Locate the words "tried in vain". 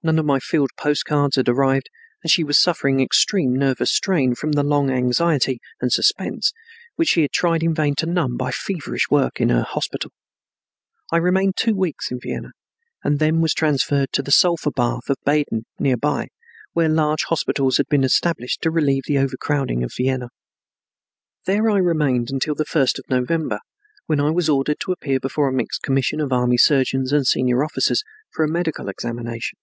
7.32-7.94